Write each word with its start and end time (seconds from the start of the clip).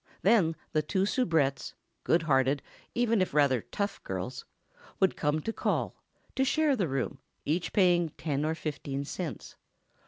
Then 0.23 0.55
the 0.71 0.81
two 0.81 1.05
soubrettes—good 1.05 2.23
hearted, 2.23 2.63
even 2.95 3.21
if 3.21 3.35
rather 3.35 3.61
tough, 3.61 4.03
girls—would 4.03 5.15
come 5.15 5.41
to 5.41 5.53
"call," 5.53 6.01
to 6.35 6.43
share 6.43 6.75
the 6.75 6.87
room, 6.87 7.19
each 7.45 7.71
paying 7.71 8.09
ten 8.17 8.43
or 8.43 8.55
fifteen 8.55 9.05
cents. 9.05 9.57